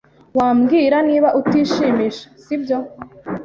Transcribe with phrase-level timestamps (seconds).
[0.37, 2.77] Wambwira niba utishimisha, sibyo?